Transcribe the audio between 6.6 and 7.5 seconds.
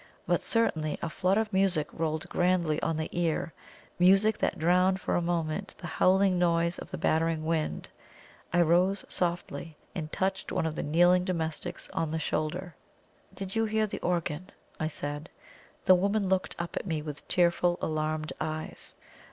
of the battering